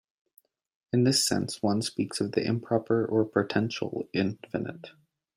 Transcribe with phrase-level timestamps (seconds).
[0.91, 4.89] In this sense one speaks of the improper or potential infinite.